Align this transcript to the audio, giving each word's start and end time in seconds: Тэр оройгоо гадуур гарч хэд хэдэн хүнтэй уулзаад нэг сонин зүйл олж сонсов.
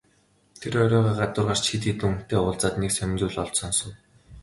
Тэр 0.59 0.73
оройгоо 0.83 1.13
гадуур 1.21 1.45
гарч 1.49 1.65
хэд 1.69 1.83
хэдэн 1.87 2.11
хүнтэй 2.13 2.39
уулзаад 2.41 2.75
нэг 2.81 2.91
сонин 2.93 3.17
зүйл 3.19 3.41
олж 3.43 3.55
сонсов. 3.57 3.91